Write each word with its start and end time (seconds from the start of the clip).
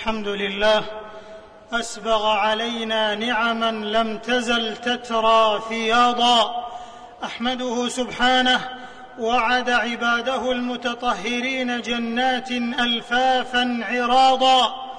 الحمد 0.00 0.28
لله 0.28 0.84
أسبغ 1.72 2.26
علينا 2.26 3.14
نعما 3.14 3.70
لم 3.70 4.18
تزل 4.18 4.76
تترى 4.76 5.62
فياضا. 5.68 6.66
أحمده 7.24 7.88
سبحانه 7.88 8.68
وعد 9.18 9.70
عباده 9.70 10.52
المتطهرين 10.52 11.80
جنات 11.80 12.50
ألفافا 12.50 13.80
عراضا. 13.82 14.90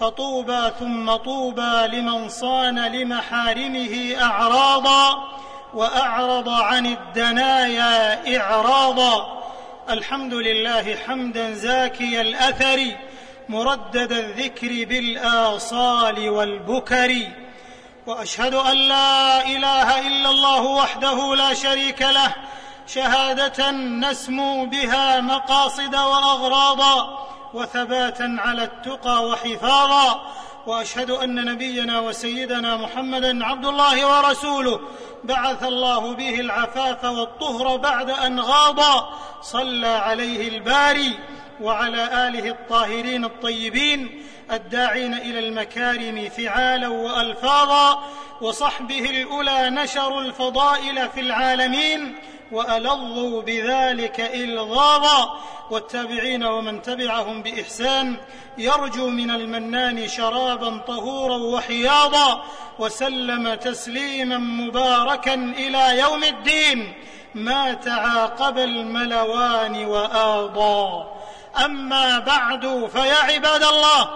فطوبى 0.00 0.70
ثم 0.78 1.16
طوبى 1.16 1.86
لمن 1.86 2.28
صان 2.28 2.78
لمحارمه 2.78 4.16
أعراضا. 4.20 5.28
وأعرض 5.74 6.48
عن 6.48 6.86
الدنايا 6.86 8.38
إعراضا. 8.38 9.42
الحمد 9.90 10.34
لله 10.34 10.96
حمدا 11.06 11.54
زاكي 11.54 12.20
الأثر. 12.20 12.96
مردد 13.48 14.12
الذكر 14.12 14.84
بالآصال 14.84 16.28
والبكر. 16.28 17.16
وأشهد 18.06 18.54
أن 18.54 18.76
لا 18.76 19.46
إله 19.46 20.06
إلا 20.06 20.30
الله 20.30 20.62
وحده 20.62 21.34
لا 21.34 21.54
شريك 21.54 22.02
له 22.02 22.34
شهادة 22.86 23.70
نسمو 23.70 24.66
بها 24.66 25.20
مقاصد 25.20 25.94
واغراضا 25.94 27.26
وثباتا 27.54 28.36
على 28.38 28.64
التقى 28.64 29.24
وحفاظا. 29.24 30.20
وأشهد 30.66 31.10
أن 31.10 31.44
نبينا 31.44 32.00
وسيدنا 32.00 32.76
محمدا 32.76 33.44
عبد 33.44 33.66
الله 33.66 34.06
ورسوله. 34.06 34.80
بعث 35.24 35.62
الله 35.62 36.14
به 36.14 36.40
العفاف 36.40 37.04
والطهر 37.04 37.76
بعد 37.76 38.10
أن 38.10 38.40
غاضا 38.40 39.08
صلى 39.42 39.86
عليه 39.86 40.48
الباري. 40.48 41.18
وعلى 41.60 42.28
آله 42.28 42.50
الطاهرين 42.50 43.24
الطيبين 43.24 44.24
الداعين 44.52 45.14
إلى 45.14 45.38
المكارم 45.38 46.28
فعالا 46.28 46.88
وألفاظا 46.88 48.04
وصحبه 48.40 49.10
الأولى 49.10 49.70
نشروا 49.70 50.20
الفضائل 50.20 51.08
في 51.08 51.20
العالمين 51.20 52.14
وألظوا 52.52 53.42
بذلك 53.42 54.20
إلغاظا 54.20 55.40
والتابعين 55.70 56.44
ومن 56.44 56.82
تبعهم 56.82 57.42
بإحسان 57.42 58.16
يرجو 58.58 59.08
من 59.08 59.30
المنان 59.30 60.08
شرابا 60.08 60.78
طهورا 60.78 61.36
وحياضا 61.36 62.44
وسلم 62.78 63.54
تسليما 63.54 64.38
مباركا 64.38 65.34
إلى 65.34 65.98
يوم 65.98 66.24
الدين 66.24 66.92
ما 67.34 67.72
تعاقب 67.72 68.58
الملوان 68.58 69.84
وآضا 69.84 71.13
أما 71.64 72.18
بعد 72.18 72.90
فيا 72.92 73.16
عباد 73.16 73.62
الله 73.62 74.10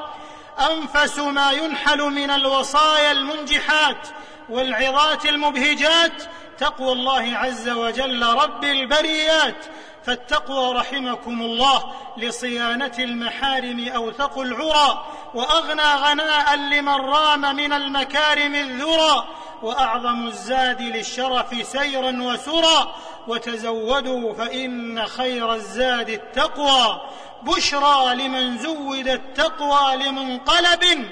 أنفس 0.70 1.18
ما 1.18 1.52
ينحل 1.52 2.00
من 2.02 2.30
الوصايا 2.30 3.12
المنجحات 3.12 4.08
والعظات 4.48 5.26
المبهجات 5.26 6.22
تقوى 6.58 6.92
الله 6.92 7.36
عز 7.36 7.68
وجل 7.68 8.26
رب 8.26 8.64
البريات. 8.64 9.66
فالتقوى 10.04 10.74
رحمكم 10.74 11.42
الله 11.42 11.92
لصيانة 12.16 12.92
المحارم 12.98 13.88
أوثق 13.88 14.38
العرى 14.38 15.06
وأغنى 15.34 15.94
غناء 15.94 16.56
لمن 16.56 16.94
رام 16.94 17.56
من 17.56 17.72
المكارم 17.72 18.54
الذرى 18.54 19.24
وأعظم 19.62 20.26
الزاد 20.26 20.82
للشرف 20.82 21.66
سيرا 21.66 22.22
وسرى. 22.22 22.94
وتزودوا 23.28 24.34
فإن 24.34 25.06
خير 25.06 25.54
الزاد 25.54 26.08
التقوى. 26.08 27.00
بشرى 27.42 28.14
لمن 28.14 28.58
زود 28.58 29.08
التقوى 29.08 29.96
لمنقلب 29.96 31.10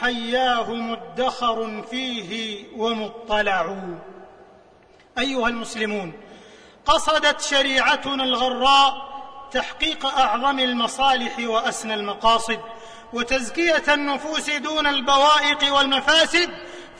حياه 0.00 0.70
مدخر 0.70 1.82
فيه 1.90 2.64
ومطلع. 2.76 3.76
أيها 5.18 5.48
المسلمون 5.48 6.12
قصدت 6.86 7.40
شريعتنا 7.40 8.24
الغراء 8.24 9.14
تحقيق 9.52 10.06
أعظم 10.06 10.58
المصالح 10.58 11.38
وأسنى 11.38 11.94
المقاصد 11.94 12.60
وتزكية 13.12 13.82
النفوس 13.88 14.50
دون 14.50 14.86
البوائق 14.86 15.74
والمفاسد 15.74 16.50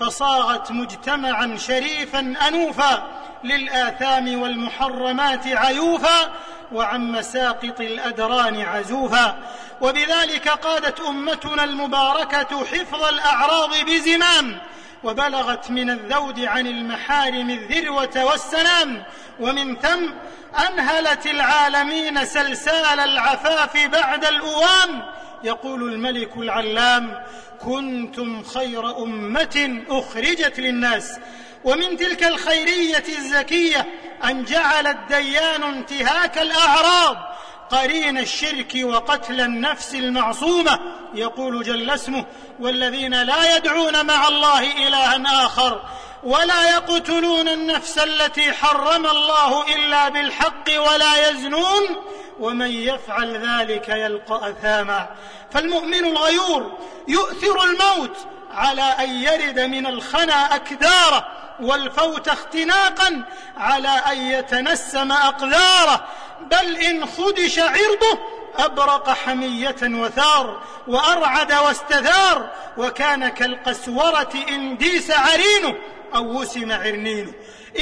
فصاغت 0.01 0.71
مجتمعا 0.71 1.57
شريفا 1.57 2.35
انوفا 2.49 3.07
للآثام 3.45 4.43
والمحرمات 4.43 5.47
عيوفا 5.47 6.33
وعن 6.73 7.13
مساقط 7.13 7.81
الأدران 7.81 8.61
عزوفا. 8.61 9.39
وبذلك 9.81 10.49
قادت 10.49 11.01
أمتنا 11.01 11.65
المباركة 11.65 12.65
حفظ 12.65 13.05
الأعراض 13.05 13.71
بزمام 13.87 14.59
وبلغت 15.05 15.71
من 15.71 15.91
الذود 15.91 16.41
عن 16.41 16.67
المحارم 16.67 17.51
الذروة 17.51 18.25
والسنام. 18.25 19.03
ومن 19.41 19.77
ثم 19.77 20.11
أنهلت 20.69 21.27
العالمين 21.27 22.25
سلسال 22.25 23.01
العفاف 23.01 23.87
بعد 23.87 24.25
الأوام. 24.25 25.15
يقول 25.45 25.93
الملك 25.93 26.37
العلام 26.37 27.25
كنتم 27.61 28.43
خير 28.43 28.99
أمة 28.99 29.83
أخرجت 29.89 30.61
للناس 30.61 31.19
ومن 31.65 31.97
تلك 31.97 32.25
الخيرية 32.25 33.05
الزكية 33.09 33.87
أن 34.25 34.45
جعل 34.45 34.87
الديان 34.87 35.63
انتهاك 35.63 36.39
الأعراض. 36.39 37.35
قرين 37.71 38.19
الشرك 38.19 38.73
وقتل 38.83 39.41
النفس 39.41 39.95
المعصومة 39.95 40.81
يقول 41.15 41.63
جل 41.63 41.91
اسمه 41.91 42.25
والذين 42.61 43.23
لا 43.23 43.57
يدعون 43.57 44.07
مع 44.07 44.29
الله 44.29 44.89
إلها 44.89 45.47
آخر 45.47 45.83
ولا 46.23 46.69
يقتلون 46.75 47.49
النفس 47.49 47.99
التي 47.99 48.53
حرم 48.53 49.07
الله 49.07 49.75
إلا 49.75 50.09
بالحق 50.09 50.65
ولا 50.79 51.31
يزنون 51.31 51.83
ومن 52.41 52.71
يفعل 52.71 53.37
ذلك 53.37 53.89
يلقى 53.89 54.51
أثاما. 54.51 55.09
فالمؤمن 55.53 56.05
الغيور 56.05 56.79
يؤثر 57.09 57.65
الموت 57.65 58.17
على 58.55 58.83
أن 58.83 59.11
يرد 59.11 59.61
من 59.61 59.87
الخنا 59.87 60.55
أكداره 60.55 61.27
والفوت 61.61 62.29
اختناقا 62.29 63.23
على 63.57 63.89
أن 63.89 64.19
يتنسم 64.19 65.13
اقداره 65.13 66.05
بل 66.41 66.77
إن 66.77 67.07
خدش 67.07 67.59
عرضه 67.59 68.19
أبرق 68.59 69.11
حمية 69.11 69.77
وثار 69.83 70.61
وأرعد 70.87 71.53
واستثار 71.53 72.51
وكان 72.77 73.29
كالقسورة 73.29 74.31
إن 74.49 74.77
ديس 74.77 75.11
عرينه. 75.11 75.75
أو 76.17 76.41
وسم 76.41 76.73
عرنينه. 76.73 77.33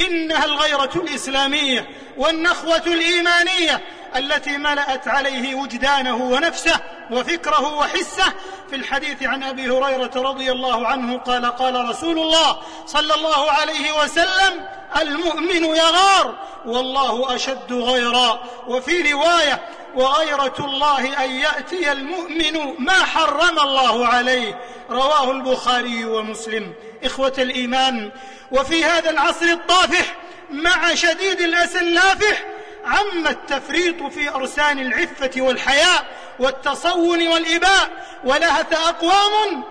إنها 0.07 0.45
الغيرة 0.45 0.91
الإسلامية 0.95 1.89
والنخوة 2.17 2.83
الإيمانية 2.87 3.81
التي 4.15 4.57
ملأت 4.57 5.07
عليه 5.07 5.55
وجدانه 5.55 6.15
ونفسه 6.15 6.79
وفكره 7.11 7.73
وحسه. 7.77 8.33
في 8.69 8.75
الحديث 8.75 9.23
عن 9.23 9.43
أبي 9.43 9.69
هريرة 9.69 10.11
رضي 10.15 10.51
الله 10.51 10.87
عنه 10.87 11.17
قال 11.17 11.45
قال 11.45 11.89
رسول 11.89 12.19
الله 12.19 12.59
صلى 12.85 13.15
الله 13.15 13.51
عليه 13.51 14.03
وسلم 14.03 14.65
المؤمن 15.01 15.65
يغار 15.65 16.35
والله 16.65 17.35
أشد 17.35 17.73
غيرا. 17.73 18.43
وفي 18.67 19.11
رواية 19.11 19.61
وغيرة 19.95 20.55
الله 20.59 21.25
أن 21.25 21.31
يأتي 21.31 21.91
المؤمن 21.91 22.75
ما 22.79 22.93
حرم 22.93 23.59
الله 23.59 24.07
عليه. 24.07 24.61
رواه 24.89 25.31
البخاري 25.31 26.05
ومسلم. 26.05 26.73
إخوة 27.05 27.33
الإيمان. 27.37 28.11
وفي 28.51 28.85
هذا 28.85 29.09
العصر 29.09 29.45
الطافح 29.45 30.15
مع 30.49 30.95
شديد 30.95 31.41
الاسى 31.41 31.79
اللافح 31.79 32.43
عم 32.85 33.27
التفريط 33.27 34.03
في 34.03 34.29
أرسان 34.29 34.79
العفة 34.79 35.31
والحياء 35.37 36.05
والتصون 36.39 37.27
والإباء 37.27 37.89
ولهث 38.23 38.73
أقوام 38.73 39.63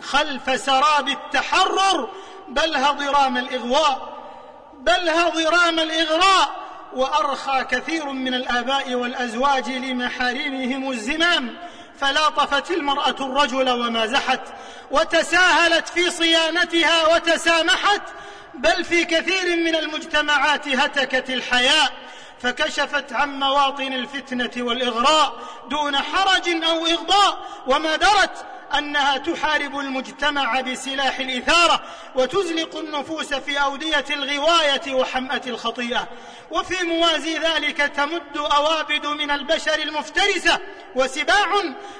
خلف 0.00 0.60
سراب 0.60 1.08
التحرر. 1.08 2.10
بلها 2.48 2.90
ضرام 2.92 3.36
الإغواء 3.36 4.16
بلها 4.80 5.28
ضرام 5.28 5.78
الإغراء. 5.78 6.66
وأرخى 6.92 7.64
كثير 7.70 8.06
من 8.06 8.34
الآباء 8.34 8.94
والأزواج 8.94 9.70
لمحارمهم 9.70 10.90
الزمام. 10.90 11.56
فلاطفت 12.00 12.70
المرأة 12.70 13.16
الرجل 13.20 13.70
ومازحت 13.70 14.40
وتساهلت 14.90 15.88
في 15.88 16.10
صيانتها 16.10 17.14
وتسامحت 17.14 18.02
بل 18.54 18.84
في 18.84 19.04
كثير 19.04 19.56
من 19.56 19.74
المجتمعات 19.76 20.68
هتكت 20.68 21.30
الحياء 21.30 21.92
فكشفت 22.42 23.12
عن 23.12 23.40
مواطن 23.40 23.92
الفتنة 23.92 24.50
والإغراء 24.64 25.38
دون 25.70 25.96
حرج 25.96 26.64
أو 26.64 26.86
إغضاء 26.86 27.38
وما 27.66 27.96
درت 27.96 28.46
أنها 28.78 29.18
تحارب 29.18 29.78
المجتمع 29.78 30.60
بسلاح 30.60 31.18
الإثارة 31.18 31.82
وتزلق 32.14 32.76
النفوس 32.76 33.34
في 33.34 33.62
أودية 33.62 34.04
الغواية 34.10 34.94
وحمأة 34.94 35.42
الخطيئة. 35.46 36.08
وفي 36.50 36.86
موازي 36.86 37.38
ذلك 37.38 37.76
تمد 37.76 38.36
أوابد 38.36 39.06
من 39.06 39.30
البشر 39.30 39.78
المفترسة 39.82 40.60
وسباع 40.94 41.46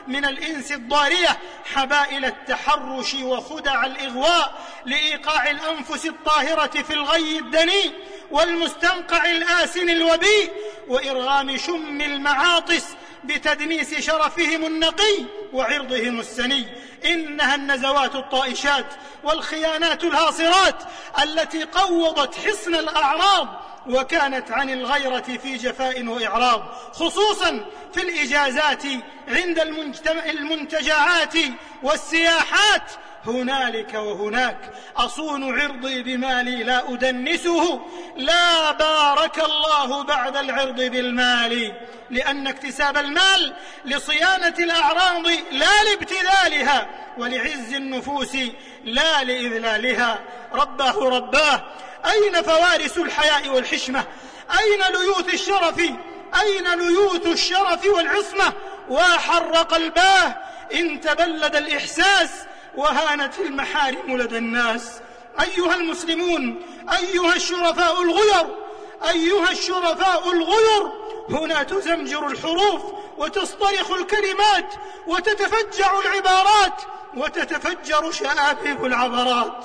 من 0.07 0.25
الإنس 0.25 0.73
الضارية 0.73 1.39
حبائل 1.75 2.25
التحرش 2.25 3.15
وخدع 3.15 3.87
الإغواء 3.87 4.55
لإيقاع 4.87 5.51
الأنفس 5.51 6.07
الطاهرة 6.07 6.83
في 6.83 6.95
الغي 6.95 7.39
الدني 7.39 7.93
والمستنقع 8.31 9.31
الآسن 9.31 9.89
الوبي 9.89 10.51
وإرغام 10.89 11.57
شم 11.57 12.01
المعاطس 12.01 12.87
بتدنيس 13.27 13.95
شرفهم 14.01 14.67
النقي 14.67 15.25
وعرضهم 15.53 16.21
السني. 16.21 16.67
إنها 17.05 17.55
النزوات 17.55 18.15
الطائشات 18.15 18.87
والخيانات 19.25 20.05
الهاصرات 20.05 20.83
التي 21.23 21.65
قوضت 21.65 22.35
حصن 22.35 22.75
الأعراض 22.75 23.49
وكانت 23.87 24.51
عن 24.51 24.71
الغيرة 24.71 25.39
في 25.43 25.57
جفاء 25.57 26.07
وإعراض 26.07 26.63
خصوصا 26.93 27.67
في 27.95 28.01
الإجازات 28.03 28.83
عند 29.29 29.59
المنتجعات 30.29 31.35
والسياحات 31.83 32.91
هنالك 33.29 33.95
وهناك. 33.95 34.73
أصون 34.97 35.61
عرضي 35.61 36.03
بمالي 36.03 36.63
لا 36.63 36.93
أدنسه. 36.93 37.81
لا 38.17 38.73
بارك 38.73 39.45
الله 39.45 40.05
بعد 40.05 40.37
العرض 40.37 40.81
بالمال. 40.81 41.73
لأن 42.11 42.47
اكتساب 42.47 42.97
المال 42.97 43.55
لصيانة 43.85 44.55
الأعراض 44.59 45.27
لا 45.51 45.85
لابتذالها 45.85 46.89
ولعز 47.19 47.75
النفوس 47.75 48.37
لا 48.85 49.25
لإذلالها. 49.25 50.19
رباه 50.53 51.09
رباه. 51.09 51.63
أين 52.07 52.43
فوارس 52.43 52.99
الحياء 52.99 53.49
والحشمة؟ 53.49 54.05
أين 54.59 54.95
ليوث 55.01 55.35
الشرف؟ 55.35 55.79
أين 56.41 56.75
ليوث 56.79 57.27
الشرف 57.27 57.87
والعصمة؟ 57.87 58.53
واحر 58.89 59.57
قلباه 59.57 60.37
إن 60.75 61.01
تبلد 61.01 61.57
الإحساس 61.57 62.31
وهانت 62.77 63.39
المحارم 63.39 64.17
لدى 64.17 64.39
الناس. 64.39 65.01
أيها 65.41 65.75
المسلمون 65.75 66.63
أيها 66.99 67.35
الشرفاء 67.37 68.03
الغير 68.03 68.47
أيها 69.09 69.51
الشرفاء 69.51 70.33
الغير 70.33 70.93
هنا 71.31 71.63
تزمجر 71.63 72.27
الحروف 72.27 72.83
وتصطرخ 73.19 73.91
الكلمات 73.91 74.75
وتتفجع 75.07 76.01
العبارات 76.01 76.83
وتتفجر 77.17 78.11
شآبيب 78.13 78.85
العبرات. 78.85 79.65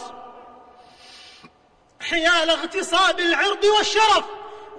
حيال 2.10 2.50
اغتصاب 2.50 3.20
العرض 3.20 3.64
والشرف 3.78 4.26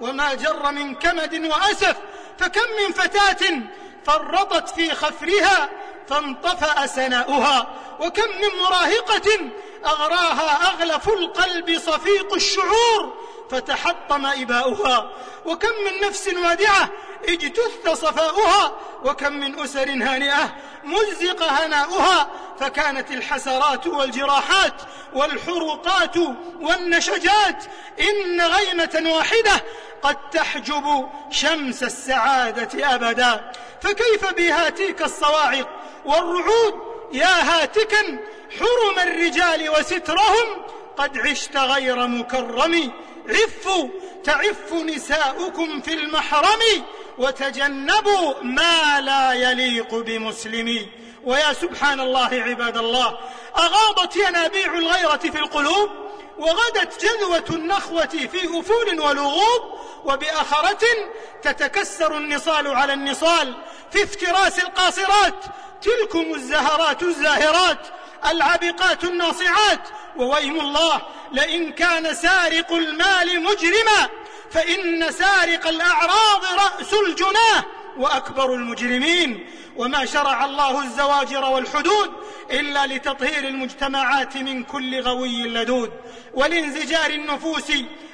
وما 0.01 0.33
جر 0.33 0.71
من 0.71 0.95
كمد 0.95 1.45
وأسف 1.45 1.95
فكم 2.39 2.67
من 2.83 2.93
فتاة 2.93 3.61
فرطت 4.05 4.69
في 4.69 4.91
خفرها 4.91 5.69
فانطفأ 6.07 6.85
سناؤها. 6.87 7.82
وكم 7.99 8.29
من 8.41 8.59
مراهقة 8.63 9.51
أغراها 9.85 10.73
أغلف 10.73 11.09
القلب 11.09 11.77
صفيق 11.79 12.33
الشعور 12.33 13.13
فتحطم 13.49 14.25
إباؤها. 14.25 15.09
وكم 15.45 15.69
من 15.85 16.07
نفس 16.07 16.27
وادعة 16.27 16.89
اجتث 17.29 17.89
صفاؤها 17.89 18.75
وكم 19.03 19.33
من 19.33 19.59
أسر 19.59 19.89
هانئة 19.89 20.55
مزق 20.83 21.43
هناؤها 21.43 22.29
فكانت 22.59 23.11
الحسرات 23.11 23.87
والجراحات 23.87 24.81
والحروقات 25.13 26.15
والنشجات. 26.61 27.63
إن 27.99 28.41
غيمة 28.41 29.13
واحدة 29.15 29.63
قد 30.01 30.29
تحجب 30.29 31.09
شمس 31.31 31.83
السعادة 31.83 32.95
أبدا. 32.95 33.51
فكيف 33.81 34.33
بهاتيك 34.33 35.01
الصواعق 35.01 35.69
والرعود؟ 36.05 36.92
يا 37.13 37.43
هاتكا 37.43 38.19
حرم 38.59 38.99
الرجال 39.07 39.69
وسترهم. 39.69 40.63
قد 40.97 41.17
عشت 41.17 41.57
غير 41.57 42.07
مكرم. 42.07 42.91
عفوا 43.29 43.87
تعف 44.23 44.73
نساؤكم 44.73 45.81
في 45.81 45.93
المحرم 45.93 46.59
وتجنبوا 47.17 48.33
ما 48.43 49.01
لا 49.01 49.33
يليق 49.33 49.95
بمسلم. 49.95 50.87
ويا 51.23 51.53
سبحان 51.53 51.99
الله 51.99 52.29
عباد 52.33 52.77
الله 52.77 53.17
أغاضت 53.57 54.15
ينابيع 54.15 54.73
الغيرة 54.73 55.17
في 55.17 55.39
القلوب؟ 55.39 55.89
وغدت 56.37 57.05
جذوة 57.05 57.45
النخوة 57.49 58.05
في 58.05 58.59
أفول 58.59 58.99
ولغوب 58.99 59.79
وبأخرة 60.05 60.85
تتكسر 61.41 62.17
النصال 62.17 62.67
على 62.67 62.93
النصال 62.93 63.55
في 63.91 64.03
افتراس 64.03 64.59
القاصرات. 64.59 65.43
تلكم 65.81 66.33
الزهرات 66.33 67.03
الزاهرات 67.03 67.87
العبقات 68.25 69.03
الناصعات. 69.03 69.87
وويم 70.17 70.59
الله 70.59 71.01
لئن 71.31 71.71
كان 71.71 72.13
سارق 72.13 72.73
المال 72.73 73.43
مجرما 73.43 74.09
فإن 74.51 75.11
سارق 75.11 75.67
الأعراض 75.67 76.43
رأس 76.45 76.93
الجناه 76.93 77.65
وأكبر 77.97 78.53
المجرمين 78.53 79.49
وما 79.77 80.05
شرع 80.05 80.45
الله 80.45 80.83
الزواجر 80.83 81.45
والحدود 81.45 82.11
إلا 82.51 82.85
لتطهير 82.85 83.47
المجتمعات 83.47 84.37
من 84.37 84.63
كل 84.63 85.01
غوي 85.01 85.43
لدود 85.43 85.91
ولانزجار 86.33 87.09
النفوس 87.09 87.71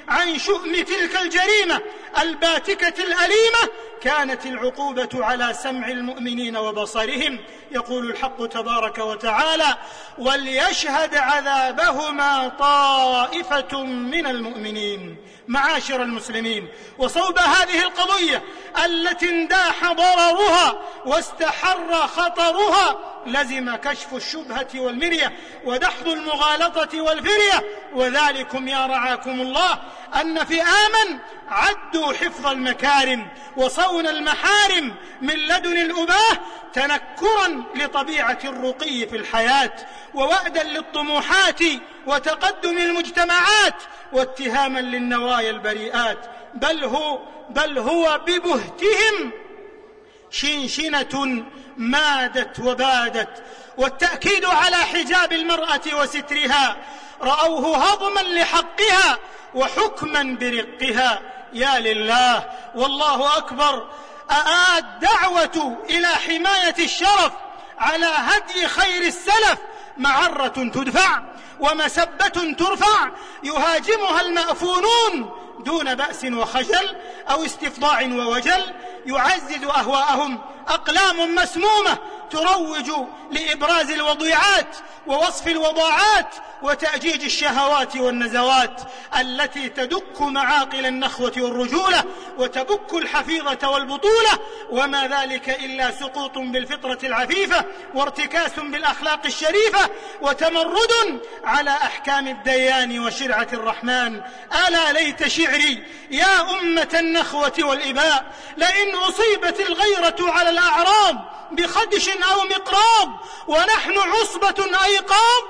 عن 0.08 0.38
شؤم 0.38 0.72
تلك 0.74 1.20
الجريمة 1.22 1.80
الباتكة 2.22 3.02
الأليمة 3.02 3.72
كانت 4.00 4.46
العقوبة 4.46 5.08
على 5.14 5.54
سمع 5.54 5.88
المؤمنين 5.88 6.56
وبصرهم. 6.56 7.38
يقول 7.70 8.10
الحق 8.10 8.46
تبارك 8.46 8.98
وتعالى 8.98 9.76
وليشهد 10.18 11.14
عذابهما 11.14 12.48
طائفة 12.48 13.82
من 13.82 14.26
المؤمنين. 14.26 15.16
معاشر 15.48 16.02
المسلمين 16.02 16.68
وصوب 16.98 17.38
هذه 17.38 17.82
القضية 17.82 18.42
التي 18.84 19.28
انداح 19.28 19.92
ضررها 19.92 20.82
واستحر 21.50 22.06
خطرها 22.06 22.98
لزم 23.26 23.76
كشف 23.76 24.14
الشبهة 24.14 24.68
والمرية 24.74 25.32
ودحض 25.64 26.08
المغالطة 26.08 27.00
والفرية. 27.00 27.64
وذلكم 27.94 28.68
يا 28.68 28.86
رعاكم 28.86 29.40
الله 29.40 29.78
أن 30.20 30.44
فئاما 30.44 31.18
عدوا 31.48 32.12
حفظ 32.12 32.46
المكارم 32.46 33.28
وصون 33.56 34.06
المحارم 34.06 34.94
من 35.22 35.34
لدن 35.34 35.76
الأباه 35.78 36.38
تنكرا 36.72 37.64
لطبيعة 37.74 38.38
الرقي 38.44 39.06
في 39.06 39.16
الحياة 39.16 39.72
ووأدا 40.14 40.62
للطموحات 40.62 41.60
وتقدم 42.06 42.78
المجتمعات 42.78 43.82
واتهاما 44.12 44.78
للنوايا 44.78 45.50
البريئات. 45.50 46.18
بل 46.54 46.84
هو 46.84 47.18
بل 47.50 47.78
هو 47.78 48.20
ببهتهم 48.26 49.32
شنشنة 50.30 51.44
مادت 51.76 52.60
وبادت 52.60 53.42
والتأكيد 53.76 54.44
على 54.44 54.76
حجاب 54.76 55.32
المرأة 55.32 55.80
وسترها 55.92 56.76
رأوه 57.22 57.76
هضما 57.76 58.20
لحقها 58.20 59.18
وحكما 59.54 60.36
برقها. 60.40 61.20
يا 61.52 61.78
لله 61.78 62.50
والله 62.74 63.36
أكبر. 63.36 63.88
الدعوة 64.78 65.78
إلى 65.90 66.06
حماية 66.06 66.74
الشرف 66.78 67.32
على 67.78 68.06
هدي 68.06 68.68
خير 68.68 69.02
السلف. 69.02 69.58
معرة 69.96 70.48
تدفع 70.48 71.22
ومسبة 71.60 72.54
ترفع 72.58 73.10
يهاجمها 73.42 74.20
المأفونون 74.20 75.39
دون 75.62 75.94
بأس 75.94 76.24
وخجل 76.24 76.96
أو 77.30 77.44
استفضاع 77.44 78.02
ووجل 78.02 78.64
يعزز 79.06 79.64
أهواءهم 79.64 80.38
أقلام 80.68 81.34
مسمومة 81.34 81.98
تروج 82.30 82.90
لإبراز 83.30 83.90
الوضيعات 83.90 84.76
ووصف 85.06 85.48
الوضاعات 85.48 86.34
وتأجيج 86.62 87.24
الشهوات 87.24 87.96
والنزوات 87.96 88.80
التي 89.20 89.68
تدك 89.68 90.22
معاقل 90.22 90.86
النخوة 90.86 91.32
والرجولة 91.36 92.04
وتبك 92.38 92.94
الحفيظة 92.94 93.70
والبطولة 93.70 94.30
وما 94.70 95.08
ذلك 95.08 95.48
إلا 95.48 95.90
سقوط 95.90 96.38
بالفطرة 96.38 96.98
العفيفة 97.04 97.64
وارتكاس 97.94 98.52
بالأخلاق 98.58 99.26
الشريفة 99.26 99.90
وتمرد 100.20 101.20
على 101.44 101.70
أحكام 101.70 102.28
الديان 102.28 102.98
وشرعة 102.98 103.48
الرحمن. 103.52 104.20
ألا 104.68 104.92
ليت 104.92 105.28
شعري 105.28 105.84
يا 106.10 106.50
أمة 106.60 106.88
النخوة 106.94 107.52
والإباء 107.58 108.24
لئن 108.56 108.94
أصيبت 108.94 109.60
الغيرة 109.60 110.32
على 110.32 110.50
الأعراض 110.50 111.39
بخدش 111.52 112.08
أو 112.08 112.44
مقراض 112.44 113.08
ونحن 113.46 113.98
عصبة 113.98 114.84
أيقاظ 114.84 115.42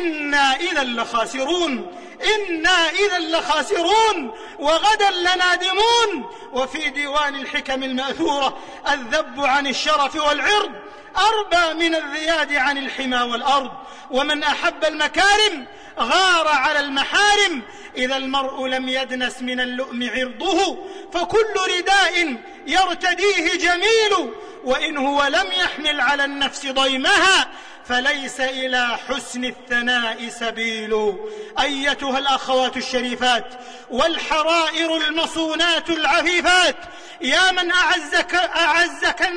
إنا 0.00 0.56
إذا 0.56 0.84
لخاسرون 0.84 1.96
إنا 2.34 2.90
إذا 2.90 3.18
لخاسرون 3.18 4.34
وغدا 4.58 5.10
لنادمون. 5.10 6.30
وفي 6.52 6.90
ديوان 6.90 7.34
الحكم 7.34 7.82
المأثورة 7.82 8.58
الذب 8.88 9.44
عن 9.44 9.66
الشرف 9.66 10.14
والعرض 10.14 10.72
أربى 11.16 11.88
من 11.88 11.94
الذياد 11.94 12.52
عن 12.52 12.78
الحمى 12.78 13.22
والأرض. 13.22 13.70
ومن 14.10 14.42
أحب 14.42 14.84
المكارم 14.84 15.66
غار 15.98 16.48
على 16.48 16.80
المحارم. 16.80 17.62
إذا 17.96 18.16
المرء 18.16 18.66
لم 18.66 18.88
يدنس 18.88 19.42
من 19.42 19.60
اللؤم 19.60 20.10
عرضه 20.10 20.86
فكل 21.12 21.54
رداء 21.78 22.36
يرتديه 22.66 23.54
جميل. 23.58 24.32
وإن 24.64 24.96
هو 24.96 25.26
لم 25.26 25.46
يحمل 25.52 26.00
على 26.00 26.24
النفس 26.24 26.66
ضيمها 26.66 27.48
فليس 27.88 28.40
إلى 28.40 28.98
حسن 29.08 29.44
الثناء 29.44 30.28
سبيل. 30.28 31.16
أيتها 31.60 32.18
الأخوات 32.18 32.76
الشريفات 32.76 33.54
والحرائر 33.90 34.96
المصونات 34.96 35.90
العفيفات 35.90 36.76
يا 37.20 37.52
من 37.52 37.72
أعزك 37.72 38.34
أعزك 38.34 39.30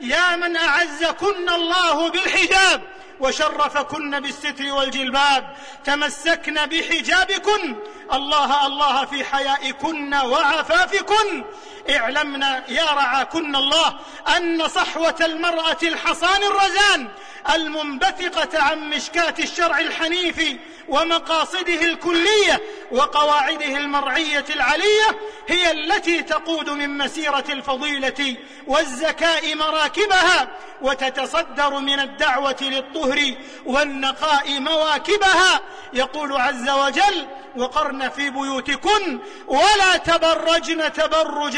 يا 0.00 0.36
من 0.36 0.56
أعزكن 0.56 1.48
الله 1.48 2.10
بالحجاب 2.10 2.82
وشرفكن 3.20 4.20
بالستر 4.20 4.72
والجلباب 4.72 5.56
تمسكن 5.84 6.66
بحجابكن. 6.66 7.76
الله 8.12 8.66
الله 8.66 9.04
في 9.04 9.24
حيائكن 9.24 10.14
وعفافكن. 10.14 11.44
اعلمنا 11.90 12.62
يا 12.68 12.84
رعاكن 12.84 13.56
الله 13.56 13.98
أن 14.36 14.68
صحوة 14.68 15.16
المرأة 15.20 15.78
الحصان 15.82 16.42
الرزان 16.42 17.08
المنبثقة 17.54 18.62
عن 18.62 18.90
مشكاة 18.90 19.34
الشرع 19.38 19.78
الحنيف 19.78 20.56
ومقاصده 20.88 21.82
الكلية 21.82 22.62
وقواعده 22.90 23.76
المرعية 23.76 24.44
العلية 24.50 25.18
هي 25.48 25.70
التي 25.70 26.22
تقود 26.22 26.70
من 26.70 26.98
مسيرة 26.98 27.44
الفضيلة 27.48 28.36
والزكاء 28.66 29.54
مراكبها 29.54 30.48
وتتصدر 30.82 31.78
من 31.78 32.00
الدعوة 32.00 32.56
للطهر 32.60 33.34
والنقاء 33.66 34.60
مواكبها. 34.60 35.60
يقول 35.92 36.32
عز 36.32 36.68
وجل 36.70 37.26
وقرن 37.56 38.08
في 38.08 38.30
بيوتكن 38.30 39.18
ولا 39.46 39.96
تبرجن 39.96 40.92
تبرج 40.92 41.56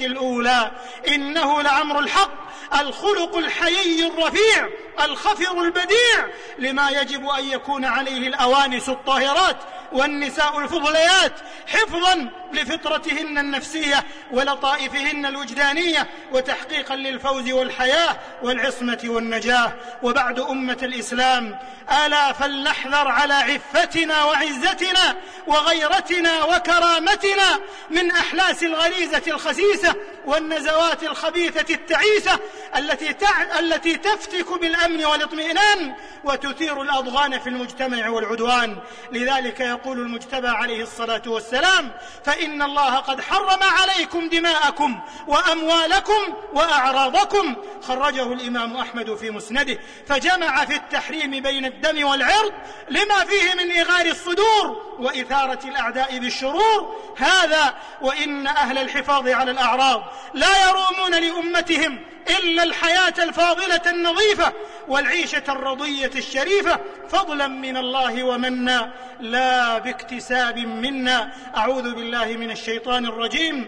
الأولى. 0.00 0.70
إنه 1.08 1.62
لعمر 1.62 1.98
الحق 1.98 2.46
الخلق 2.80 3.36
الحيي 3.36 4.06
الرفيع 4.06 4.68
الخفر 5.00 5.62
البديع 5.62 6.26
لما 6.58 6.90
يجب 6.90 7.28
أن 7.28 7.44
يكون 7.50 7.84
عليه 7.84 8.28
الأوانس 8.28 8.88
الطاهرات 8.88 9.56
والنساء 9.92 10.58
الفضليات 10.58 11.32
حفظا 11.66 12.30
لفطرتهن 12.52 13.38
النفسية 13.38 14.04
ولطائفهن 14.32 15.26
الوجدانية 15.26 16.06
وتحقيقا 16.32 16.96
للفوز 16.96 17.50
والحياة 17.50 18.16
والعصمة 18.42 19.00
والنجاة. 19.04 19.72
وبعد 20.02 20.40
أمة 20.40 20.78
الإسلام 20.82 21.58
ألا 22.06 22.32
فلنحذر 22.32 23.08
على 23.08 23.34
عفتنا 23.34 24.24
وعزتنا 24.24 25.16
وغيرتنا 25.46 26.44
وكرامتنا 26.44 27.60
من 27.90 28.10
أحلاس 28.10 28.62
الغريزة 28.62 29.22
الخسيسة 29.26 29.94
والنزوات 30.26 31.02
الخبيثة 31.02 31.74
التعيسة 31.74 32.38
التي 32.76 33.12
تع... 33.12 33.58
التي 33.58 33.96
تفتك 33.96 34.60
بالأمن 34.60 35.04
والاطمئنان 35.04 35.94
وتثير 36.24 36.82
الأضغان 36.82 37.38
في 37.38 37.48
المجتمع 37.48 38.08
والعدوان. 38.08 38.76
لذلك 39.12 39.75
يقول 39.76 39.98
المجتبى 39.98 40.48
عليه 40.48 40.82
الصلاة 40.82 41.22
والسلام 41.26 41.92
فإن 42.24 42.62
الله 42.62 42.96
قد 42.96 43.20
حرم 43.20 43.62
عليكم 43.62 44.28
دماءكم 44.28 45.00
وأموالكم 45.26 46.34
وأعراضكم. 46.52 47.56
خرجه 47.82 48.32
الإمام 48.32 48.76
أحمد 48.76 49.14
في 49.14 49.30
مسنده. 49.30 49.78
فجمع 50.06 50.64
في 50.64 50.76
التحريم 50.76 51.30
بين 51.30 51.64
الدم 51.64 52.06
والعرض 52.06 52.52
لما 52.90 53.24
فيه 53.24 53.54
من 53.54 53.72
إغار 53.72 54.06
الصدور 54.06 54.96
وإثارة 54.98 55.68
الأعداء 55.68 56.18
بالشرور. 56.18 56.96
هذا 57.16 57.74
وإن 58.00 58.46
أهل 58.46 58.78
الحفاظ 58.78 59.28
على 59.28 59.50
الأعراض 59.50 60.12
لا 60.34 60.68
يرومون 60.68 61.14
لأمتهم 61.14 62.15
إلا 62.38 62.62
الحياة 62.62 63.14
الفاضلة 63.18 63.82
النظيفة 63.86 64.52
والعيشة 64.88 65.42
الرضية 65.48 66.10
الشريفة. 66.16 66.80
فضلا 67.08 67.46
من 67.46 67.76
الله 67.76 68.24
ومنا 68.24 68.92
لا 69.20 69.78
باكتساب 69.78 70.58
منا. 70.58 71.32
أعوذ 71.56 71.94
بالله 71.94 72.26
من 72.26 72.50
الشيطان 72.50 73.06
الرجيم. 73.06 73.66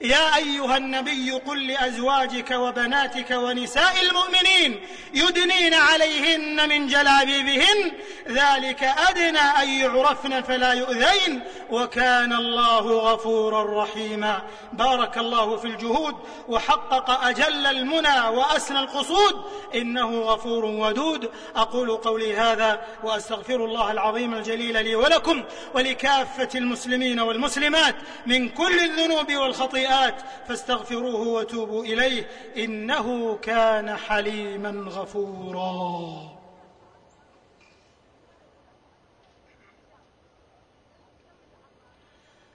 يا 0.00 0.36
أيها 0.36 0.76
النبي 0.76 1.30
قل 1.30 1.66
لأزواجك 1.66 2.50
وبناتك 2.50 3.30
ونساء 3.30 3.94
المؤمنين 4.02 4.80
يدنين 5.14 5.74
عليهن 5.74 6.68
من 6.68 6.86
جلابيبهن 6.86 7.92
ذلك 8.28 8.82
أدنى 8.82 9.38
أن 9.38 9.68
يعرفن 9.68 10.42
فلا 10.42 10.72
يؤذين 10.72 11.40
وكان 11.70 12.32
الله 12.32 12.98
غفورا 12.98 13.82
رحيما. 13.82 14.42
بارك 14.72 15.18
الله 15.18 15.56
في 15.56 15.64
الجهود 15.64 16.14
وحقق 16.48 17.24
أجل 17.24 17.66
المنى 17.66 18.28
وأسنى 18.28 18.78
القصود. 18.78 19.44
إنه 19.74 20.20
غفور 20.20 20.64
ودود. 20.64 21.30
أقول 21.56 21.96
قولي 21.96 22.36
هذا 22.36 22.80
وأستغفر 23.02 23.64
الله 23.64 23.90
العظيم 23.92 24.34
الجليل 24.34 24.84
لي 24.84 24.94
ولكم 24.94 25.44
ولكافة 25.74 26.48
المسلمين 26.54 27.20
والمسلمات 27.20 27.94
من 28.26 28.48
كل 28.48 28.80
الذنوب 28.80 29.32
والخطيئات 29.34 29.87
السيئات 29.88 30.14
فاستغفروه 30.48 31.28
وتوبوا 31.28 31.84
إليه 31.84 32.28
إنه 32.56 33.36
كان 33.36 33.96
حليما 33.96 34.90
غفورا. 34.90 36.38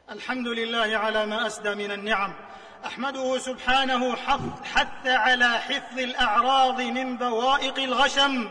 الحمد 0.10 0.48
لله 0.48 0.98
على 0.98 1.25
ما 1.25 1.48
أسدى 1.48 1.75
من 1.75 1.92
النعم. 1.92 2.34
أحمده 2.86 3.40
سبحانه 3.40 4.16
حث 4.63 5.08
على 5.08 5.60
حفظ 5.60 6.00
الأعراض 6.00 6.82
من 6.82 7.18
بوائق 7.18 7.80
الغشم 7.80 8.50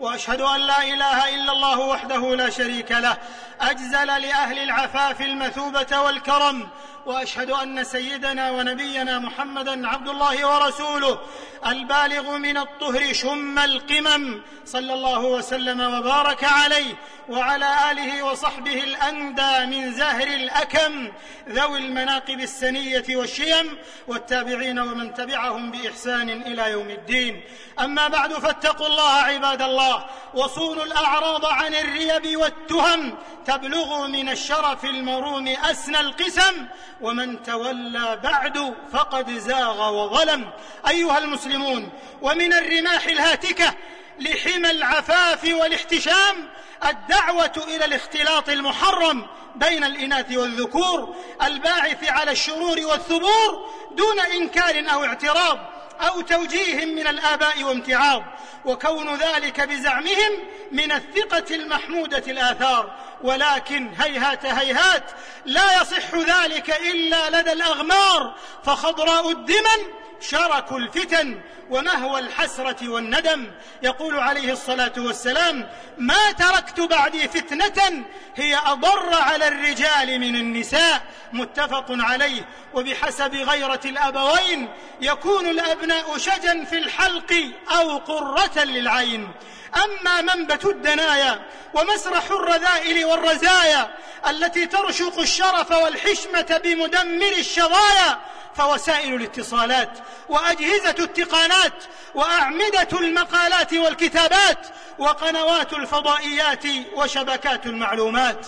وأشهد 0.00 0.40
أن 0.40 0.60
لا 0.60 0.82
إله 0.82 1.34
إلا 1.34 1.52
الله 1.52 1.80
وحده 1.80 2.36
لا 2.36 2.50
شريك 2.50 2.92
له. 2.92 3.16
أجزل 3.60 4.06
لأهل 4.06 4.58
العفاف 4.58 5.20
المثوبة 5.20 6.00
والكرم 6.00 6.68
وأشهد 7.06 7.50
أن 7.50 7.84
سيدنا 7.84 8.50
ونبينا 8.50 9.18
محمدا 9.18 9.88
عبد 9.88 10.08
الله 10.08 10.46
ورسوله 10.46 11.18
البالغ 11.66 12.36
من 12.36 12.56
الطهر 12.56 13.12
شم 13.12 13.58
القمم 13.58 14.42
صلى 14.64 14.94
الله 14.94 15.24
وسلم 15.24 15.80
وبارك 15.80 16.44
عليه 16.44 16.94
وعلى 17.28 17.90
آله 17.90 18.22
وصحبه 18.22 18.84
الأندى 18.84 19.66
من 19.66 19.92
زهر 19.92 20.26
الأكم 20.26 21.12
ذوي 21.48 21.78
المناقب 21.78 22.40
السنية 22.40 23.04
والشيم 23.08 23.78
والتابعين 24.08 24.78
ومن 24.78 25.14
تبعهم 25.14 25.70
بإحسان 25.70 26.30
إلى 26.30 26.70
يوم 26.70 26.90
الدين. 26.90 27.42
أما 27.80 28.08
بعد 28.08 28.32
فاتقوا 28.32 28.86
الله 28.86 29.12
عباد 29.12 29.62
الله 29.62 30.04
وصونوا 30.34 30.84
الأعراض 30.84 31.46
عن 31.46 31.74
الريب 31.74 32.36
والتهم 32.36 33.14
تبلغوا 33.46 34.06
من 34.06 34.28
الشرف 34.28 34.84
المروم 34.84 35.48
أسنى 35.48 36.00
القسم 36.00 36.66
ومن 37.02 37.42
تولى 37.42 38.20
بعد 38.22 38.74
فقد 38.92 39.30
زاغ 39.30 39.94
وظلم. 39.94 40.50
أيها 40.88 41.18
المسلمون 41.18 41.92
ومن 42.22 42.52
الرماح 42.52 43.06
الهاتكة 43.06 43.74
لحمى 44.18 44.70
العفاف 44.70 45.44
والاحتشام 45.44 46.48
الدعوة 46.88 47.64
إلى 47.68 47.84
الاختلاط 47.84 48.48
المحرم 48.48 49.26
بين 49.56 49.84
الإناث 49.84 50.32
والذكور 50.32 51.16
الباعث 51.42 52.08
على 52.08 52.30
الشرور 52.30 52.80
والثبور 52.80 53.70
دون 53.90 54.20
إنكار 54.20 54.84
أو 54.92 55.04
اعتراض 55.04 55.58
أو 56.00 56.20
توجيه 56.20 56.84
من 56.84 57.06
الآباء 57.06 57.64
وامتعاض. 57.64 58.22
وكون 58.64 59.14
ذلك 59.14 59.60
بزعمهم 59.60 60.32
من 60.72 60.92
الثقة 60.92 61.54
المحمودة 61.54 62.22
الآثار. 62.28 62.96
ولكن 63.22 63.94
هيهات 63.98 64.46
هيهات 64.46 65.04
لا 65.44 65.82
يصح 65.82 66.14
ذلك 66.14 66.70
إلا 66.70 67.40
لدى 67.40 67.52
الأغمار 67.52 68.34
فخضراء 68.64 69.30
الدمن 69.30 70.02
شرك 70.20 70.72
الفتن 70.72 71.40
ومهوى 71.70 72.20
الحسرة 72.20 72.88
والندم. 72.88 73.50
يقول 73.82 74.18
عليه 74.18 74.52
الصلاة 74.52 74.92
والسلام 74.98 75.68
ما 75.98 76.32
تركت 76.32 76.80
بعدي 76.80 77.28
فتنة 77.28 78.04
هي 78.34 78.56
أضر 78.66 79.14
على 79.14 79.48
الرجال 79.48 80.20
من 80.20 80.36
النساء. 80.36 81.02
متفق 81.32 81.86
عليه. 81.88 82.48
وبحسب 82.74 83.34
غيرة 83.34 83.80
الأبوين 83.84 84.68
يكون 85.00 85.48
الأبناء 85.48 86.18
شجا 86.18 86.64
في 86.64 86.78
الحلق 86.78 87.34
أو 87.78 87.98
قرة 87.98 88.64
للعين. 88.64 89.32
أما 89.76 90.20
منبت 90.20 90.64
الدنايا 90.64 91.42
ومسرح 91.74 92.30
الرذائل 92.30 93.04
والرزايا 93.04 93.90
التي 94.28 94.66
ترشق 94.66 95.18
الشرف 95.18 95.70
والحشمة 95.70 96.60
بمدمر 96.64 97.32
الشظايا 97.38 98.18
فوسائل 98.54 99.14
الاتصالات 99.14 99.98
وأجهزة 100.28 100.94
التقانات 100.98 101.84
وأعمدة 102.14 102.88
المقالات 102.92 103.72
والكتابات 103.72 104.66
وقنوات 104.98 105.72
الفضائيات 105.72 106.64
وشبكات 106.94 107.66
المعلومات 107.66 108.46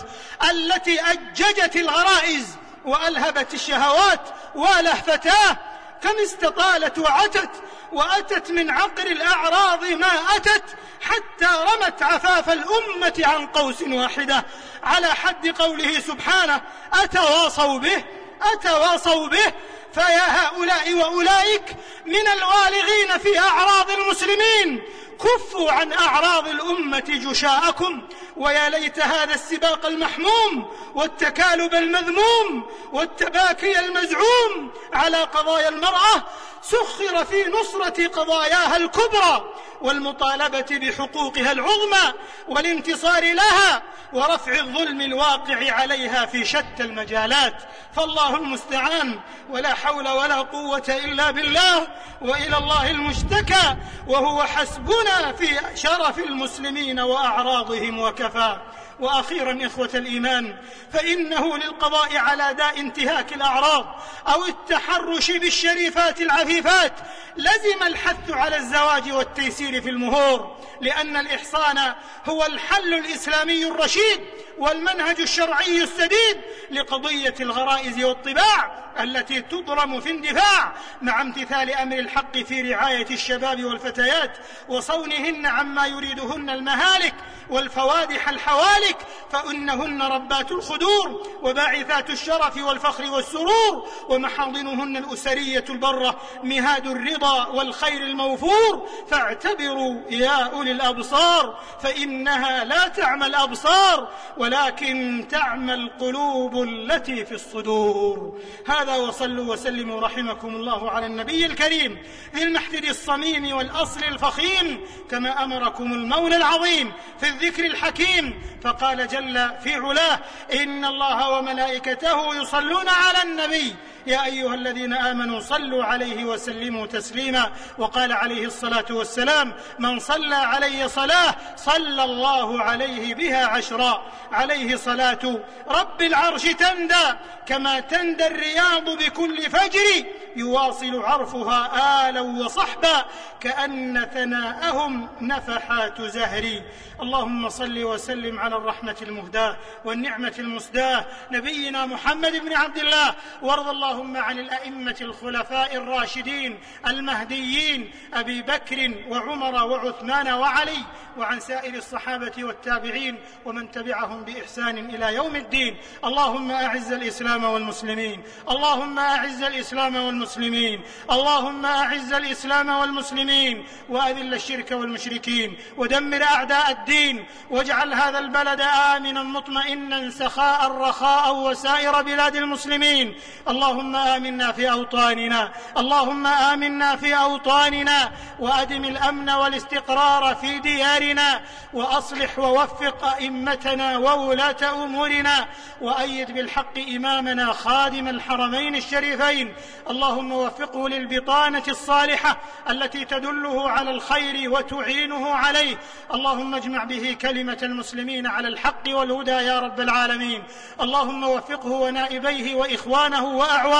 التي 0.51 1.01
أججت 1.01 1.75
الغرائز 1.75 2.47
وألهبت 2.85 3.53
الشهوات 3.53 4.21
ولهفتاه 4.55 5.57
كم 6.05 6.17
استطالت 6.23 6.97
وعتت 6.97 7.49
وأتت 7.91 8.51
من 8.51 8.71
عقر 8.71 9.07
الأعراض 9.07 9.85
ما 9.85 10.35
أتت 10.35 10.63
حتى 11.01 11.45
رمت 11.45 12.03
عفاف 12.03 12.49
الأمة 12.49 13.13
عن 13.19 13.47
قوس 13.47 13.81
واحدة. 13.81 14.45
على 14.83 15.07
حد 15.07 15.47
قوله 15.47 15.99
سبحانه 15.99 16.61
أتواصوا 16.93 17.79
به 17.79 18.03
أتواصوا 18.41 19.27
به 19.27 19.53
فيا 19.95 20.47
هؤلاء 20.47 20.93
وأولئك 20.93 21.75
من 22.05 22.27
الوالغين 22.27 23.17
في 23.17 23.39
أعراض 23.39 23.91
المسلمين. 23.91 24.83
كفوا 25.19 25.71
عن 25.71 25.93
أعراض 25.93 26.47
الأمة 26.47 27.03
جشاءكم. 27.07 28.07
ويا 28.37 28.69
ليت 28.69 28.99
هذا 28.99 29.33
السباق 29.33 29.85
المحموم 29.85 30.71
والتكالب 30.95 31.75
المذموم 31.75 32.69
والتباكي 32.93 33.79
المزعوم 33.79 34.71
على 34.93 35.17
قضايا 35.17 35.69
المرأة 35.69 36.23
سخر 36.61 37.25
في 37.25 37.45
نصرة 37.49 38.07
قضاياها 38.07 38.77
الكبرى 38.77 39.53
والمطالبة 39.81 40.65
بحقوقها 40.71 41.51
العظمى 41.51 42.13
والانتصار 42.47 43.33
لها 43.33 43.83
ورفع 44.13 44.59
الظلم 44.59 45.01
الواقع 45.01 45.71
عليها 45.71 46.25
في 46.25 46.45
شتى 46.45 46.83
المجالات. 46.83 47.55
فالله 47.95 48.35
المستعان. 48.35 49.19
ولا 49.49 49.75
حول 49.85 50.07
ولا 50.07 50.35
قوة 50.35 50.83
إلا 50.89 51.31
بالله 51.31 51.87
وإلى 52.21 52.57
الله 52.57 52.89
المشتكى 52.89 53.75
وهو 54.07 54.43
حسبنا 54.43 55.31
في 55.31 55.59
شرف 55.75 56.19
المسلمين 56.19 56.99
وأعراضهم 56.99 57.99
وكفى. 57.99 58.57
وأخيرا 58.99 59.65
إخوة 59.65 59.89
الإيمان 59.93 60.55
فإنه 60.93 61.57
للقضاء 61.57 62.17
على 62.17 62.53
داء 62.53 62.79
انتهاك 62.79 63.33
الأعراض 63.33 63.85
أو 64.27 64.45
التحرش 64.45 65.31
بالشريفات 65.31 66.21
العفيفات. 66.21 66.93
لزم 67.37 67.83
الحث 67.87 68.31
على 68.31 68.57
الزواج 68.57 69.11
والتيسير 69.11 69.81
في 69.81 69.89
المهور 69.89 70.57
لأن 70.81 71.17
الإحصان 71.17 71.93
هو 72.25 72.45
الحل 72.45 72.93
الإسلامي 72.93 73.65
الرشيد. 73.65 74.21
والمنهج 74.57 75.21
الشرعي 75.21 75.83
السديد 75.83 76.41
لقضية 76.71 77.33
الغرائز 77.39 78.03
والطباع 78.03 78.85
التي 78.99 79.41
تضرم 79.41 79.99
في 79.99 80.09
اندفاع 80.09 80.73
مع 81.01 81.21
امتثال 81.21 81.73
أمر 81.73 81.99
الحق 81.99 82.37
في 82.37 82.73
رعاية 82.73 83.07
الشباب 83.11 83.63
والفتيات 83.63 84.37
وصونهن 84.69 85.45
عما 85.45 85.87
يريدهن 85.87 86.49
المهالك 86.49 87.13
والفوادح 87.49 88.29
الحوالك 88.29 88.97
فإنهن 89.31 90.01
ربات 90.01 90.51
الخدور 90.51 91.27
وباعثات 91.41 92.09
الشرف 92.09 92.57
والفخر 92.57 93.11
والسرور 93.11 93.87
ومحاضنهن 94.09 94.97
الأسرية 94.97 95.65
البره 95.69 96.21
مهاد 96.43 96.87
الرضا 96.87 97.47
والخير 97.47 98.01
الموفور. 98.01 98.89
فاعتبروا 99.07 100.01
يا 100.09 100.43
أولي 100.53 100.71
الأبصار 100.71 101.59
فإنها 101.83 102.63
لا 102.63 102.87
تعمى 102.87 103.25
الأبصار 103.25 104.09
ولكن 104.45 105.25
تعمى 105.29 105.73
القلوب 105.73 106.63
التي 106.63 107.25
في 107.25 107.31
الصدور. 107.31 108.39
هذا 108.67 108.95
وصلوا 108.95 109.53
وسلموا 109.53 110.01
رحمكم 110.01 110.55
الله 110.55 110.91
على 110.91 111.05
النبي 111.05 111.45
الكريم 111.45 111.97
ذي 112.35 112.43
المحفل 112.43 112.89
الصميم 112.89 113.55
والأصل 113.55 114.03
الفخيم 114.03 114.79
كما 115.09 115.43
أمركم 115.43 115.93
المولى 115.93 116.35
العظيم 116.35 116.91
في 117.19 117.29
الذكر 117.29 117.65
الحكيم. 117.65 118.41
فقال 118.61 119.07
جل 119.07 119.51
في 119.63 119.73
علاه 119.73 120.19
إن 120.53 120.85
الله 120.85 121.29
وملائكته 121.29 122.35
يصلون 122.35 122.89
على 122.89 123.23
النبي 123.23 123.75
يا 124.07 124.25
أيها 124.25 124.53
الذين 124.53 124.93
آمنوا 124.93 125.39
صلوا 125.39 125.83
عليه 125.83 126.25
وسلموا 126.25 126.85
تسليما. 126.85 127.51
وقال 127.77 128.11
عليه 128.11 128.45
الصلاة 128.45 128.85
والسلام 128.89 129.53
من 129.79 129.99
صلى 129.99 130.35
علي 130.35 130.89
صلاة 130.89 131.35
صلى 131.55 132.03
الله 132.03 132.61
عليه 132.61 133.15
بها 133.15 133.45
عشرا. 133.45 134.03
عليه 134.31 134.75
صلاة 134.75 135.39
رب 135.67 136.01
العرش 136.01 136.43
تندى 136.43 137.05
كما 137.45 137.79
تندى 137.79 138.27
الرياض 138.27 138.89
بكل 138.89 139.41
فجر 139.41 140.05
يواصل 140.35 141.01
عرفها 141.01 142.09
آلا 142.09 142.21
وصحبا. 142.21 143.05
كأن 143.39 144.09
ثناءهم 144.13 145.09
نفحات 145.21 146.01
زهري. 146.01 146.63
اللهم 147.01 147.49
صل 147.49 147.83
وسلم 147.83 148.39
على 148.39 148.55
الرحمة 148.55 148.95
المهداة 149.01 149.57
والنعمة 149.85 150.33
المسداة. 150.39 151.05
نبينا 151.31 151.85
محمد 151.85 152.31
بن 152.31 152.53
عبد 152.53 152.77
الله. 152.77 153.15
وارض 153.41 153.67
اللهم 153.95 154.17
عن 154.17 154.39
الأئمة 154.39 154.95
الخلفاء 155.01 155.75
الراشدين 155.75 156.59
المهديين 156.87 157.91
أبي 158.13 158.41
بكر 158.41 158.91
وعمر 159.09 159.53
وعثمان 159.65 160.27
وعلي 160.27 160.83
وعن 161.17 161.39
سائر 161.39 161.73
الصحابة 161.73 162.43
والتابعين 162.43 163.19
ومن 163.45 163.71
تبعهم 163.71 164.23
بإحسان 164.23 164.77
إلى 164.77 165.15
يوم 165.15 165.35
الدين. 165.35 165.77
اللهم 166.05 166.51
أعز 166.51 166.91
الإسلام 166.91 167.43
والمسلمين. 167.43 168.23
اللهم 168.49 168.99
أعز 168.99 169.43
الإسلام 169.43 169.95
والمسلمين. 169.95 170.81
اللهم 171.11 171.65
أعز 171.65 172.13
الإسلام 172.13 172.69
والمسلمين. 172.69 173.65
وأذل 173.89 174.33
الشرك 174.33 174.71
والمشركين. 174.71 175.57
ودمر 175.77 176.23
أعداء 176.23 176.71
الدين. 176.71 177.25
واجعل 177.49 177.93
هذا 177.93 178.19
البلد 178.19 178.61
آمنا 178.61 179.23
مطمئنا 179.23 180.09
سخاء 180.09 180.71
رخاء 180.71 181.35
وسائر 181.35 182.01
بلاد 182.01 182.35
المسلمين. 182.35 183.15
اللهم 183.47 183.84
آمنا 183.95 184.51
في 184.51 184.71
أوطاننا 184.71 185.51
اللهم 185.77 186.27
آمنا 186.27 186.95
في 186.95 187.15
أوطاننا 187.15 188.11
وأدم 188.39 188.85
الأمن 188.85 189.29
والاستقرار 189.29 190.35
في 190.35 190.59
ديارنا 190.59 191.41
وأصلح 191.73 192.39
ووفق 192.39 193.05
أئمتنا 193.05 193.97
وولاة 193.97 194.83
أمورنا 194.83 195.47
وأيد 195.81 196.31
بالحق 196.31 196.77
إمامنا 196.95 197.53
خادم 197.53 198.07
الحرمين 198.07 198.75
الشريفين. 198.75 199.55
اللهم 199.89 200.31
وفقه 200.31 200.89
للبطانة 200.89 201.63
الصالحة 201.67 202.37
التي 202.69 203.05
تدله 203.05 203.69
على 203.69 203.91
الخير 203.91 204.51
وتعينه 204.51 205.29
عليه. 205.29 205.77
اللهم 206.13 206.55
اجمع 206.55 206.83
به 206.83 207.17
كلمة 207.21 207.57
المسلمين 207.63 208.27
على 208.27 208.47
الحق 208.47 208.83
والهدى 208.87 209.31
يا 209.31 209.59
رب 209.59 209.79
العالمين. 209.79 210.43
اللهم 210.81 211.23
وفقه 211.23 211.71
ونائبيه 211.71 212.55
وإخوانه 212.55 213.25
وأعوانه 213.25 213.74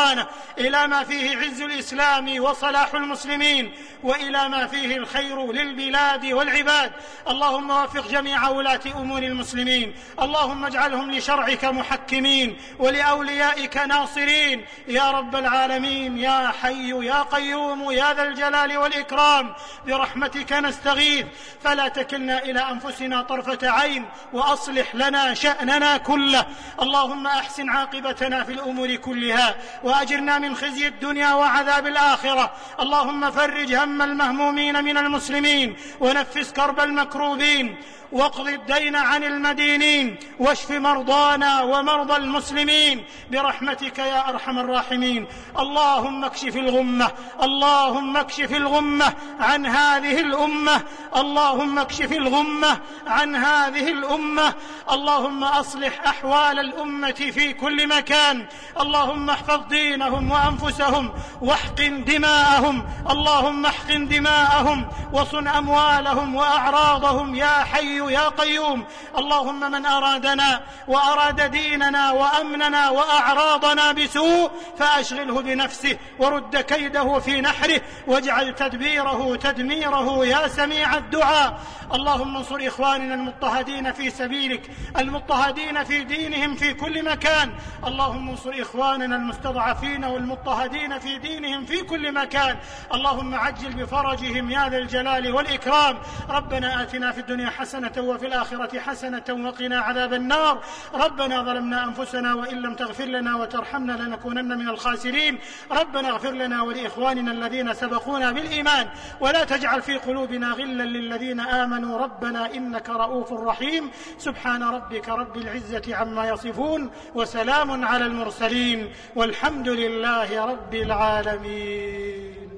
إلى 0.58 0.88
ما 0.88 1.04
فيه 1.04 1.38
عز 1.38 1.62
الإسلام 1.62 2.40
وصلاح 2.40 2.94
المسلمين 2.94 3.74
وإلى 4.04 4.50
ما 4.50 4.68
فيه 4.68 4.98
الخير 4.98 5.52
للبلاد 5.52 6.26
والعباد. 6.26 6.92
اللهم 7.28 7.70
وفق 7.70 8.08
جميع 8.08 8.50
ولاة 8.50 8.80
أمور 8.96 9.24
المسلمين. 9.24 9.96
اللهم 10.22 10.66
اجعلهم 10.66 11.12
لشرعك 11.12 11.66
محكمين 11.66 12.58
ولأوليائك 12.80 13.78
ناصرين. 13.78 14.66
يا 14.88 15.12
رب 15.12 15.36
العالمين 15.36 16.18
يا 16.18 16.52
حي 16.62 17.06
يا 17.06 17.22
قيوم 17.22 17.92
يا 17.92 18.14
ذا 18.14 18.24
الجلال 18.24 18.78
والإكرام 18.78 19.54
برحمتك 19.88 20.54
نستغيث. 20.54 21.26
فلا 21.64 21.88
تكلنا 21.88 22.44
إلى 22.44 22.60
أنفسنا 22.60 23.22
طرفة 23.22 23.70
عين 23.70 24.06
وأصلح 24.34 24.96
لنا 24.96 25.34
شأننا 25.34 25.98
كله. 25.98 26.46
اللهم 26.82 27.28
أحسن 27.28 27.70
عاقبتنا 27.70 28.44
في 28.44 28.52
الأمور 28.52 28.96
كلها. 28.96 29.56
وأجرنا 29.84 30.40
من 30.40 30.56
خزي 30.56 30.88
الدنيا 30.88 31.34
وعذاب 31.34 31.88
الآخرة. 31.88 32.52
اللهم 32.80 33.32
فرج 33.32 33.74
هم 33.74 34.02
المهمومين 34.02 34.84
من 34.84 34.98
المسلمين 34.98 35.76
ونفس 36.00 36.52
كرب 36.52 36.80
المكروبين. 36.80 37.78
واقض 38.12 38.48
الدين 38.48 38.96
عن 38.96 39.24
المدينين 39.24 40.18
واشف 40.40 40.72
مرضانا 40.72 41.62
ومرضى 41.62 42.16
المسلمين 42.16 43.06
برحمتك 43.32 44.00
يا 44.00 44.30
أرحم 44.30 44.60
الراحمين. 44.60 45.28
اللهم 45.60 46.26
اكشف 46.26 46.56
الغمة 46.56 47.12
اللهم 47.44 48.18
اكشف 48.18 48.52
الغمة 48.52 49.14
عن 49.40 49.66
هذه 49.66 50.20
الأمة 50.20 50.82
اللهم 51.16 51.80
اكشف 51.80 52.12
الغمة 52.12 52.80
عن 53.08 53.36
هذه 53.36 53.92
الأمة. 53.92 54.54
اللهم 54.92 55.44
أصلح 55.44 56.08
أحوال 56.08 56.60
الأمة 56.60 57.12
في 57.12 57.54
كل 57.54 57.88
مكان. 57.88 58.48
اللهم 58.82 59.30
احفظ 59.30 59.68
دينهم 59.68 60.32
وأنفسهم 60.32 61.12
واحقن 61.42 62.04
دماءهم. 62.04 62.86
اللهم 63.10 63.66
احقن 63.66 64.08
دماءهم 64.08 64.88
وصن 65.14 65.48
أموالهم 65.48 66.36
وأعراضهم 66.36 67.36
يا 67.36 67.64
حي 67.64 67.95
يا 67.96 68.30
قيوم 68.30 68.86
اللهم 69.18 69.72
من 69.72 69.86
أرادنا 69.86 70.62
وأراد 70.88 71.52
ديننا 71.52 72.12
وأمننا 72.12 72.90
وأعراضنا 72.90 73.92
بسوء 73.92 74.52
فأشغله 74.78 75.42
بنفسه 75.42 75.98
ورد 76.20 76.58
كيده 76.58 77.20
في 77.20 77.42
نحره 77.42 77.82
واجعل 78.08 78.56
تدبيره 78.56 79.36
تدميره 79.36 80.26
يا 80.26 80.48
سميع 80.48 80.98
الدعاء. 80.98 81.60
اللهم 81.94 82.38
انصر 82.38 82.60
إخواننا 82.62 83.16
المضطهدين 83.16 83.92
في 83.92 84.10
سبيلك 84.10 84.72
المضطهدين 84.98 85.84
في 85.84 86.04
دينهم 86.04 86.56
في 86.56 86.74
كل 86.74 87.06
مكان. 87.06 87.54
اللهم 87.88 88.30
انصر 88.30 88.54
إخواننا 88.62 89.16
المستضعفين 89.16 90.06
والمضطهدين 90.06 91.00
في 91.00 91.18
دينهم 91.18 91.66
في 91.66 91.82
كل 91.82 92.12
مكان. 92.12 92.58
اللهم 92.94 93.36
عجل 93.36 93.74
بفرجهم 93.74 94.52
يا 94.52 94.70
ذا 94.70 94.78
الجلال 94.78 95.34
والإكرام. 95.34 95.98
ربنا 96.30 96.82
آتنا 96.82 97.12
في 97.12 97.20
الدنيا 97.20 97.50
حسنة 97.86 98.04
وفي 98.04 98.28
الآخرة 98.28 98.80
حسنة 98.80 99.24
وقنا 99.30 99.80
عذاب 99.80 100.14
النار. 100.14 100.64
ربنا 100.94 101.44
ظلمنا 101.44 101.84
أنفسنا 101.84 102.34
وإن 102.34 102.62
لم 102.62 102.76
تغفر 102.76 103.06
لنا 103.06 103.36
وترحمنا 103.36 103.92
لنكونن 103.92 104.58
من 104.58 104.70
الخاسرين. 104.70 105.40
ربنا 105.72 106.10
اغفر 106.10 106.32
لنا 106.32 106.62
ولإخواننا 106.62 107.32
الذين 107.32 107.74
سبقونا 107.74 108.32
بالإيمان. 108.32 108.90
ولا 109.20 109.44
تجعل 109.44 109.82
في 109.82 109.98
قلوبنا 109.98 110.52
غلا 110.52 110.84
للذين 110.84 111.40
آمنوا. 111.40 111.98
ربنا 111.98 112.54
إنك 112.54 112.90
رؤوف 112.90 113.34
رحيم. 113.34 113.92
سبحان 114.18 114.64
ربك 114.64 115.10
رب 115.10 115.38
العزة 115.38 115.96
عما 115.96 116.30
يصفون 116.30 116.92
وسلام 117.16 117.86
على 117.86 118.06
المرسلين. 118.06 118.90
والحمد 119.16 119.70
لله 119.70 120.46
رب 120.46 120.76
العالمين. 120.76 122.55